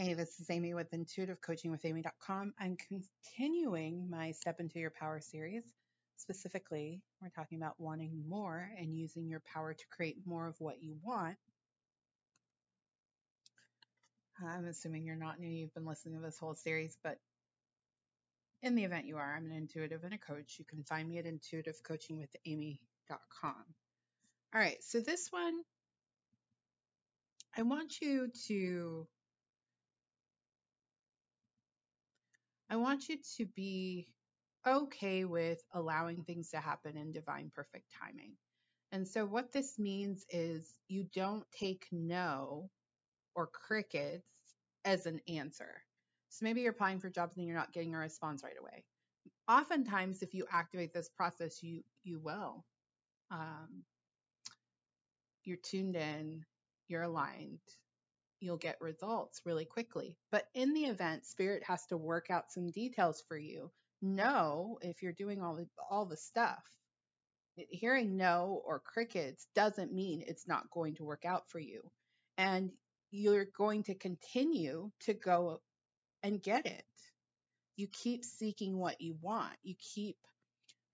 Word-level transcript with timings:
Hey, 0.00 0.14
this 0.14 0.38
is 0.38 0.48
Amy 0.48 0.74
with 0.74 0.92
intuitivecoachingwithamy.com. 0.92 2.54
I'm 2.60 2.76
continuing 2.76 4.08
my 4.08 4.30
Step 4.30 4.60
Into 4.60 4.78
Your 4.78 4.92
Power 4.92 5.18
series. 5.18 5.64
Specifically, 6.16 7.02
we're 7.20 7.30
talking 7.30 7.60
about 7.60 7.80
wanting 7.80 8.22
more 8.28 8.70
and 8.78 8.96
using 8.96 9.28
your 9.28 9.42
power 9.52 9.74
to 9.74 9.84
create 9.90 10.18
more 10.24 10.46
of 10.46 10.54
what 10.60 10.80
you 10.80 10.98
want. 11.02 11.36
I'm 14.40 14.66
assuming 14.66 15.04
you're 15.04 15.16
not 15.16 15.40
new, 15.40 15.48
you've 15.48 15.74
been 15.74 15.84
listening 15.84 16.14
to 16.14 16.20
this 16.20 16.38
whole 16.38 16.54
series, 16.54 16.96
but 17.02 17.18
in 18.62 18.76
the 18.76 18.84
event 18.84 19.06
you 19.06 19.16
are, 19.16 19.34
I'm 19.36 19.46
an 19.46 19.52
intuitive 19.52 20.04
and 20.04 20.14
a 20.14 20.18
coach. 20.18 20.60
You 20.60 20.64
can 20.64 20.84
find 20.84 21.08
me 21.08 21.18
at 21.18 21.24
intuitivecoachingwithamy.com. 21.24 22.78
All 23.42 24.60
right, 24.60 24.80
so 24.80 25.00
this 25.00 25.32
one, 25.32 25.54
I 27.56 27.62
want 27.62 28.00
you 28.00 28.30
to 28.46 29.08
I 32.70 32.76
want 32.76 33.08
you 33.08 33.16
to 33.36 33.46
be 33.46 34.08
okay 34.66 35.24
with 35.24 35.62
allowing 35.72 36.22
things 36.22 36.50
to 36.50 36.58
happen 36.58 36.96
in 36.96 37.12
divine 37.12 37.50
perfect 37.54 37.86
timing. 37.98 38.32
And 38.92 39.06
so, 39.06 39.24
what 39.24 39.52
this 39.52 39.78
means 39.78 40.24
is 40.30 40.74
you 40.88 41.06
don't 41.14 41.44
take 41.52 41.86
no 41.92 42.70
or 43.34 43.46
crickets 43.46 44.24
as 44.84 45.06
an 45.06 45.20
answer. 45.28 45.82
So, 46.30 46.44
maybe 46.44 46.62
you're 46.62 46.72
applying 46.72 47.00
for 47.00 47.10
jobs 47.10 47.36
and 47.36 47.46
you're 47.46 47.56
not 47.56 47.72
getting 47.72 47.94
a 47.94 47.98
response 47.98 48.42
right 48.42 48.58
away. 48.60 48.84
Oftentimes, 49.48 50.22
if 50.22 50.34
you 50.34 50.46
activate 50.50 50.92
this 50.92 51.08
process, 51.08 51.62
you 51.62 51.82
you 52.04 52.18
will. 52.18 52.64
Um, 53.30 53.84
you're 55.44 55.58
tuned 55.62 55.96
in, 55.96 56.44
you're 56.88 57.02
aligned, 57.02 57.60
you'll 58.40 58.56
get 58.56 58.80
results 58.80 59.40
really 59.44 59.64
quickly. 59.64 60.16
But 60.30 60.44
in 60.54 60.74
the 60.74 60.84
event, 60.84 61.26
spirit 61.26 61.62
has 61.64 61.84
to 61.86 61.96
work 61.96 62.30
out 62.30 62.52
some 62.52 62.70
details 62.70 63.22
for 63.28 63.36
you. 63.36 63.70
No, 64.00 64.78
if 64.82 65.02
you're 65.02 65.12
doing 65.12 65.42
all 65.42 65.56
the 65.56 65.66
all 65.90 66.06
the 66.06 66.16
stuff. 66.16 66.62
Hearing 67.70 68.16
no 68.16 68.62
or 68.64 68.78
crickets 68.78 69.48
doesn't 69.56 69.92
mean 69.92 70.22
it's 70.24 70.46
not 70.46 70.70
going 70.70 70.94
to 70.96 71.04
work 71.04 71.24
out 71.24 71.48
for 71.48 71.58
you. 71.58 71.90
And 72.36 72.70
you're 73.10 73.48
going 73.56 73.82
to 73.84 73.94
continue 73.96 74.90
to 75.00 75.14
go 75.14 75.60
and 76.22 76.42
get 76.42 76.66
it. 76.66 76.84
You 77.76 77.88
keep 77.88 78.24
seeking 78.24 78.78
what 78.78 79.00
you 79.00 79.16
want. 79.20 79.54
You 79.64 79.74
keep 79.94 80.16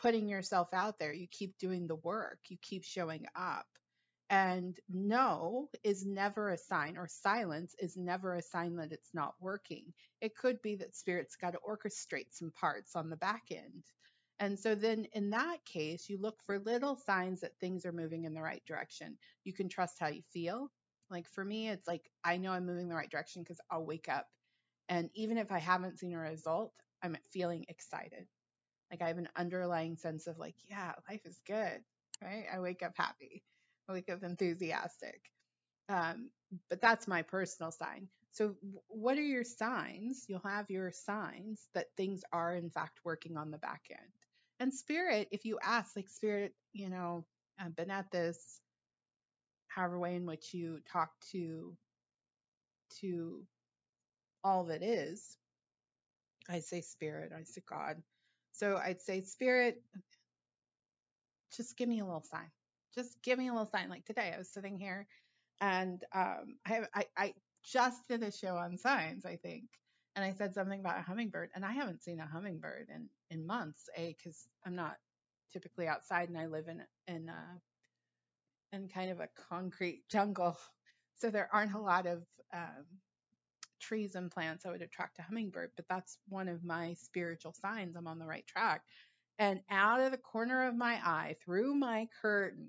putting 0.00 0.28
yourself 0.28 0.68
out 0.72 0.98
there. 0.98 1.12
You 1.12 1.26
keep 1.30 1.58
doing 1.58 1.86
the 1.86 1.96
work. 1.96 2.38
You 2.48 2.58
keep 2.60 2.84
showing 2.84 3.26
up. 3.34 3.66
And 4.30 4.78
no 4.88 5.68
is 5.82 6.06
never 6.06 6.50
a 6.50 6.56
sign, 6.56 6.96
or 6.96 7.08
silence 7.08 7.74
is 7.80 7.96
never 7.96 8.34
a 8.34 8.42
sign 8.42 8.76
that 8.76 8.92
it's 8.92 9.12
not 9.12 9.34
working. 9.40 9.92
It 10.20 10.36
could 10.36 10.62
be 10.62 10.76
that 10.76 10.96
spirit's 10.96 11.36
got 11.36 11.52
to 11.52 11.60
orchestrate 11.68 12.32
some 12.32 12.52
parts 12.52 12.96
on 12.96 13.10
the 13.10 13.16
back 13.16 13.44
end. 13.50 13.84
And 14.38 14.58
so 14.58 14.74
then 14.74 15.06
in 15.12 15.30
that 15.30 15.64
case, 15.66 16.08
you 16.08 16.18
look 16.18 16.40
for 16.46 16.60
little 16.60 16.96
signs 16.96 17.40
that 17.40 17.58
things 17.60 17.84
are 17.84 17.92
moving 17.92 18.24
in 18.24 18.32
the 18.34 18.40
right 18.40 18.64
direction. 18.66 19.18
You 19.44 19.52
can 19.52 19.68
trust 19.68 19.98
how 20.00 20.08
you 20.08 20.22
feel. 20.32 20.70
Like 21.10 21.28
for 21.28 21.44
me, 21.44 21.68
it's 21.68 21.88
like 21.88 22.08
I 22.24 22.36
know 22.38 22.52
I'm 22.52 22.66
moving 22.66 22.88
the 22.88 22.94
right 22.94 23.10
direction 23.10 23.42
because 23.42 23.60
I'll 23.70 23.84
wake 23.84 24.08
up. 24.08 24.28
And 24.88 25.10
even 25.14 25.38
if 25.38 25.52
I 25.52 25.58
haven't 25.58 25.98
seen 25.98 26.14
a 26.14 26.18
result, 26.18 26.72
I'm 27.02 27.16
feeling 27.32 27.66
excited. 27.68 28.28
Like 28.90 29.02
I 29.02 29.08
have 29.08 29.18
an 29.18 29.28
underlying 29.36 29.96
sense 29.96 30.26
of 30.28 30.38
like, 30.38 30.56
yeah, 30.68 30.92
life 31.10 31.26
is 31.26 31.40
good, 31.46 31.82
right? 32.22 32.46
I 32.52 32.60
wake 32.60 32.82
up 32.82 32.94
happy 32.96 33.42
wake 33.92 34.10
up 34.10 34.22
enthusiastic. 34.22 35.20
Um, 35.88 36.30
but 36.68 36.80
that's 36.80 37.08
my 37.08 37.22
personal 37.22 37.72
sign. 37.72 38.08
So, 38.32 38.54
what 38.88 39.18
are 39.18 39.22
your 39.22 39.44
signs? 39.44 40.24
You'll 40.28 40.40
have 40.44 40.70
your 40.70 40.92
signs 40.92 41.68
that 41.74 41.86
things 41.96 42.22
are, 42.32 42.54
in 42.54 42.70
fact, 42.70 43.00
working 43.04 43.36
on 43.36 43.50
the 43.50 43.58
back 43.58 43.82
end. 43.90 44.12
And 44.60 44.72
spirit, 44.74 45.28
if 45.32 45.44
you 45.44 45.58
ask, 45.62 45.96
like, 45.96 46.08
spirit, 46.08 46.54
you 46.72 46.90
know, 46.90 47.24
I've 47.58 47.76
been 47.76 47.90
at 47.90 48.10
this 48.12 48.60
however 49.68 49.98
way 49.98 50.16
in 50.16 50.26
which 50.26 50.52
you 50.52 50.80
talk 50.92 51.10
to 51.32 51.76
to 53.00 53.42
all 54.44 54.64
that 54.64 54.82
is 54.82 55.36
i 56.48 56.60
say 56.60 56.80
spirit 56.80 57.32
i 57.38 57.42
say 57.44 57.62
god 57.68 57.96
so 58.52 58.76
i'd 58.84 59.00
say 59.00 59.22
spirit 59.22 59.82
just 61.56 61.76
give 61.76 61.88
me 61.88 62.00
a 62.00 62.04
little 62.04 62.22
sign 62.22 62.50
just 62.94 63.22
give 63.22 63.38
me 63.38 63.48
a 63.48 63.52
little 63.52 63.70
sign. 63.70 63.88
Like 63.88 64.04
today, 64.04 64.32
I 64.34 64.38
was 64.38 64.48
sitting 64.48 64.78
here 64.78 65.06
and 65.60 66.02
um, 66.14 66.56
I, 66.66 66.80
I, 66.94 67.04
I 67.16 67.34
just 67.62 68.08
did 68.08 68.22
a 68.22 68.32
show 68.32 68.56
on 68.56 68.78
signs, 68.78 69.24
I 69.24 69.36
think. 69.36 69.64
And 70.16 70.24
I 70.24 70.32
said 70.32 70.54
something 70.54 70.80
about 70.80 70.98
a 70.98 71.02
hummingbird, 71.02 71.50
and 71.54 71.64
I 71.64 71.72
haven't 71.72 72.02
seen 72.02 72.18
a 72.18 72.26
hummingbird 72.26 72.88
in, 72.92 73.08
in 73.30 73.46
months, 73.46 73.88
A, 73.96 74.16
because 74.18 74.48
I'm 74.66 74.74
not 74.74 74.96
typically 75.52 75.86
outside 75.86 76.28
and 76.28 76.38
I 76.38 76.46
live 76.46 76.66
in, 76.68 76.82
in, 77.06 77.28
uh, 77.28 77.58
in 78.72 78.88
kind 78.88 79.10
of 79.10 79.20
a 79.20 79.28
concrete 79.48 80.02
jungle. 80.10 80.56
So 81.16 81.30
there 81.30 81.48
aren't 81.52 81.74
a 81.74 81.80
lot 81.80 82.06
of 82.06 82.22
um, 82.52 82.86
trees 83.80 84.14
and 84.14 84.30
plants 84.30 84.64
that 84.64 84.72
would 84.72 84.82
attract 84.82 85.18
a 85.18 85.22
hummingbird, 85.22 85.70
but 85.76 85.86
that's 85.88 86.18
one 86.28 86.48
of 86.48 86.64
my 86.64 86.94
spiritual 86.94 87.52
signs 87.52 87.94
I'm 87.94 88.06
on 88.06 88.18
the 88.18 88.26
right 88.26 88.46
track. 88.46 88.82
And 89.38 89.60
out 89.70 90.00
of 90.00 90.10
the 90.10 90.18
corner 90.18 90.66
of 90.66 90.74
my 90.76 90.94
eye, 90.94 91.36
through 91.44 91.74
my 91.74 92.08
curtain, 92.20 92.68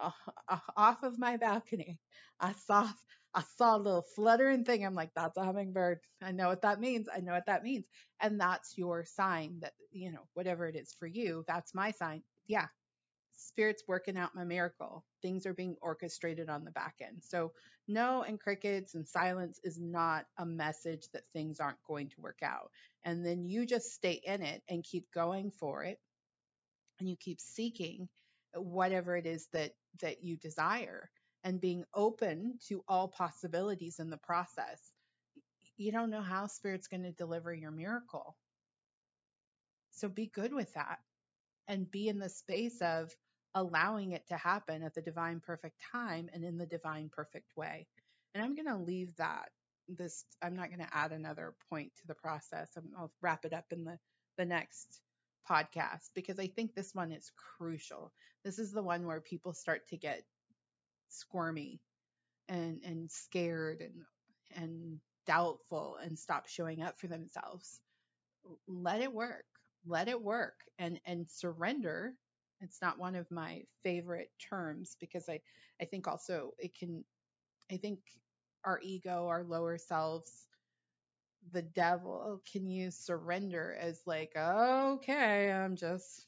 Uh, 0.00 0.10
uh, 0.48 0.58
off 0.76 1.02
of 1.02 1.18
my 1.18 1.36
balcony, 1.36 1.98
I 2.40 2.52
saw 2.52 2.88
I 3.34 3.42
saw 3.56 3.76
a 3.76 3.78
little 3.78 4.02
fluttering 4.02 4.64
thing. 4.64 4.84
I'm 4.84 4.94
like, 4.94 5.12
that's 5.14 5.36
a 5.36 5.44
hummingbird. 5.44 6.00
I 6.20 6.32
know 6.32 6.48
what 6.48 6.62
that 6.62 6.80
means. 6.80 7.08
I 7.14 7.20
know 7.20 7.32
what 7.32 7.46
that 7.46 7.62
means. 7.62 7.86
And 8.20 8.40
that's 8.40 8.76
your 8.76 9.04
sign 9.04 9.60
that, 9.60 9.74
you 9.92 10.10
know, 10.10 10.26
whatever 10.34 10.66
it 10.66 10.74
is 10.76 10.94
for 10.98 11.06
you, 11.06 11.44
that's 11.46 11.74
my 11.74 11.92
sign. 11.92 12.22
Yeah. 12.48 12.66
Spirit's 13.32 13.84
working 13.88 14.16
out 14.18 14.34
my 14.34 14.44
miracle. 14.44 15.04
Things 15.22 15.46
are 15.46 15.54
being 15.54 15.76
orchestrated 15.80 16.48
on 16.48 16.64
the 16.64 16.70
back 16.72 16.96
end. 17.00 17.22
So, 17.22 17.52
no 17.88 18.22
and 18.22 18.38
crickets 18.38 18.94
and 18.94 19.06
silence 19.08 19.58
is 19.64 19.80
not 19.80 20.26
a 20.38 20.46
message 20.46 21.08
that 21.12 21.24
things 21.32 21.58
aren't 21.60 21.82
going 21.86 22.08
to 22.10 22.20
work 22.20 22.38
out. 22.42 22.70
And 23.04 23.24
then 23.26 23.44
you 23.44 23.66
just 23.66 23.92
stay 23.92 24.20
in 24.24 24.42
it 24.42 24.62
and 24.68 24.84
keep 24.84 25.10
going 25.12 25.50
for 25.50 25.84
it. 25.84 25.98
And 27.00 27.08
you 27.08 27.16
keep 27.16 27.40
seeking 27.40 28.08
whatever 28.54 29.16
it 29.16 29.26
is 29.26 29.48
that 29.52 29.72
that 30.00 30.22
you 30.24 30.36
desire 30.36 31.10
and 31.44 31.60
being 31.60 31.84
open 31.94 32.58
to 32.68 32.82
all 32.88 33.08
possibilities 33.08 33.98
in 33.98 34.10
the 34.10 34.18
process 34.18 34.92
you 35.80 35.92
don't 35.92 36.10
know 36.10 36.20
how 36.20 36.46
spirit's 36.46 36.88
going 36.88 37.04
to 37.04 37.12
deliver 37.12 37.54
your 37.54 37.70
miracle. 37.70 38.36
So 39.92 40.10
be 40.10 40.26
good 40.26 40.52
with 40.52 40.74
that 40.74 40.98
and 41.68 41.90
be 41.90 42.08
in 42.08 42.18
the 42.18 42.28
space 42.28 42.82
of 42.82 43.10
allowing 43.54 44.12
it 44.12 44.28
to 44.28 44.36
happen 44.36 44.82
at 44.82 44.94
the 44.94 45.00
divine 45.00 45.40
perfect 45.40 45.80
time 45.90 46.28
and 46.34 46.44
in 46.44 46.58
the 46.58 46.66
divine 46.66 47.08
perfect 47.10 47.56
way. 47.56 47.86
And 48.34 48.44
i'm 48.44 48.54
going 48.54 48.68
to 48.68 48.76
leave 48.76 49.16
that 49.16 49.48
this 49.88 50.24
i'm 50.42 50.54
not 50.54 50.68
going 50.68 50.86
to 50.86 50.96
add 50.96 51.12
another 51.12 51.54
point 51.70 51.92
to 51.96 52.06
the 52.06 52.14
process. 52.14 52.68
I'll 52.98 53.10
wrap 53.22 53.46
it 53.46 53.54
up 53.54 53.64
in 53.72 53.84
the 53.84 53.98
the 54.36 54.44
next 54.44 55.00
podcast 55.48 56.10
because 56.14 56.38
I 56.38 56.46
think 56.48 56.74
this 56.74 56.94
one 56.94 57.12
is 57.12 57.30
crucial. 57.58 58.12
This 58.44 58.58
is 58.58 58.72
the 58.72 58.82
one 58.82 59.06
where 59.06 59.20
people 59.20 59.52
start 59.52 59.88
to 59.88 59.96
get 59.96 60.22
squirmy 61.08 61.80
and 62.48 62.80
and 62.84 63.10
scared 63.10 63.80
and 63.80 64.04
and 64.56 65.00
doubtful 65.26 65.96
and 66.02 66.18
stop 66.18 66.48
showing 66.48 66.82
up 66.82 66.98
for 66.98 67.06
themselves. 67.06 67.80
Let 68.66 69.00
it 69.00 69.12
work. 69.12 69.44
Let 69.86 70.08
it 70.08 70.20
work 70.20 70.56
and 70.78 71.00
and 71.06 71.28
surrender. 71.28 72.14
It's 72.60 72.82
not 72.82 72.98
one 72.98 73.14
of 73.14 73.30
my 73.30 73.64
favorite 73.82 74.30
terms 74.50 74.96
because 75.00 75.28
I 75.28 75.40
I 75.80 75.84
think 75.86 76.08
also 76.08 76.52
it 76.58 76.76
can 76.76 77.04
I 77.70 77.76
think 77.78 78.00
our 78.64 78.80
ego, 78.82 79.26
our 79.28 79.44
lower 79.44 79.78
selves 79.78 80.46
the 81.52 81.62
devil 81.62 82.40
can 82.52 82.68
use 82.68 82.96
surrender 82.96 83.76
as 83.80 84.00
like, 84.06 84.32
okay, 84.36 85.50
I'm 85.50 85.76
just 85.76 86.26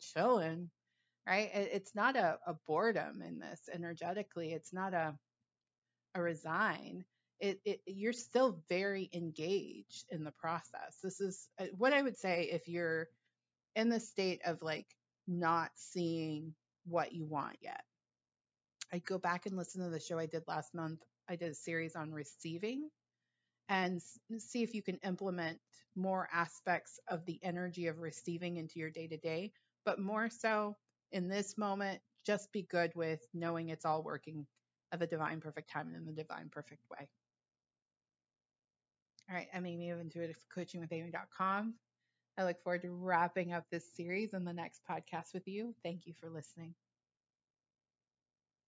chilling, 0.00 0.70
right? 1.26 1.50
It's 1.54 1.94
not 1.94 2.16
a, 2.16 2.38
a 2.46 2.54
boredom 2.66 3.22
in 3.22 3.38
this 3.38 3.68
energetically. 3.72 4.52
It's 4.52 4.72
not 4.72 4.94
a 4.94 5.14
a 6.14 6.22
resign. 6.22 7.04
It, 7.38 7.60
it 7.64 7.80
you're 7.86 8.12
still 8.12 8.62
very 8.68 9.08
engaged 9.12 10.06
in 10.10 10.24
the 10.24 10.32
process. 10.32 10.98
This 11.02 11.20
is 11.20 11.48
uh, 11.58 11.66
what 11.78 11.92
I 11.92 12.02
would 12.02 12.18
say 12.18 12.50
if 12.52 12.68
you're 12.68 13.08
in 13.76 13.88
the 13.88 14.00
state 14.00 14.40
of 14.44 14.62
like 14.62 14.86
not 15.26 15.70
seeing 15.76 16.54
what 16.84 17.12
you 17.12 17.24
want 17.24 17.56
yet. 17.62 17.82
I'd 18.92 19.04
go 19.04 19.18
back 19.18 19.46
and 19.46 19.56
listen 19.56 19.84
to 19.84 19.90
the 19.90 20.00
show 20.00 20.18
I 20.18 20.26
did 20.26 20.42
last 20.48 20.74
month. 20.74 21.00
I 21.28 21.36
did 21.36 21.52
a 21.52 21.54
series 21.54 21.94
on 21.94 22.12
receiving 22.12 22.90
and 23.70 24.02
see 24.38 24.62
if 24.64 24.74
you 24.74 24.82
can 24.82 24.96
implement 25.04 25.58
more 25.96 26.28
aspects 26.32 26.98
of 27.08 27.24
the 27.24 27.38
energy 27.42 27.86
of 27.86 28.00
receiving 28.00 28.56
into 28.56 28.80
your 28.80 28.90
day 28.90 29.06
to 29.06 29.16
day. 29.16 29.52
But 29.84 30.00
more 30.00 30.28
so 30.28 30.76
in 31.12 31.28
this 31.28 31.56
moment, 31.56 32.00
just 32.26 32.52
be 32.52 32.62
good 32.62 32.92
with 32.94 33.20
knowing 33.32 33.68
it's 33.70 33.84
all 33.84 34.02
working 34.02 34.46
at 34.92 34.98
the 34.98 35.06
divine 35.06 35.40
perfect 35.40 35.70
time 35.70 35.86
and 35.86 35.96
in 35.96 36.04
the 36.04 36.12
divine 36.12 36.50
perfect 36.50 36.82
way. 36.90 37.08
All 39.30 39.36
right, 39.36 39.48
I'm 39.54 39.64
Amy 39.64 39.90
of 39.90 40.00
intuitivecoachingwithamy.com. 40.00 41.74
I 42.36 42.44
look 42.44 42.60
forward 42.64 42.82
to 42.82 42.90
wrapping 42.90 43.52
up 43.52 43.64
this 43.70 43.94
series 43.94 44.34
in 44.34 44.44
the 44.44 44.52
next 44.52 44.80
podcast 44.90 45.32
with 45.32 45.46
you. 45.46 45.74
Thank 45.84 46.06
you 46.06 46.14
for 46.20 46.28
listening. 46.28 46.74